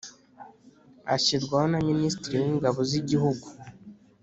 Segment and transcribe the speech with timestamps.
[1.15, 3.47] Ashyirwaho na minisitiri w ingabo z igihugu